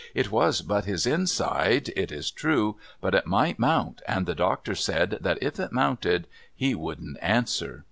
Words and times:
'It 0.15 0.31
was 0.31 0.63
but 0.63 0.85
his 0.85 1.05
inside, 1.05 1.89
it 1.89 2.11
is 2.11 2.31
true, 2.31 2.75
but 3.01 3.13
it 3.13 3.27
might 3.27 3.59
mount, 3.59 4.01
and 4.07 4.25
the 4.25 4.33
doctor 4.33 4.73
said 4.73 5.19
that 5.21 5.37
if 5.43 5.59
it 5.59 5.71
mounted 5.71 6.25
he 6.55 6.73
wouldn't 6.73 7.17
answer.' 7.21 7.79